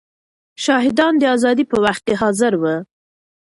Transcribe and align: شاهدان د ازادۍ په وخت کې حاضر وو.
شاهدان 0.63 1.13
د 1.19 1.23
ازادۍ 1.35 1.65
په 1.71 1.77
وخت 1.85 2.01
کې 2.07 2.15
حاضر 2.21 2.53
وو. 2.61 2.75